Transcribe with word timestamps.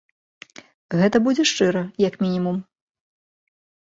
Гэта 1.01 1.17
будзе 1.27 1.45
шчыра, 1.51 1.83
як 2.07 2.13
мінімум. 2.23 2.57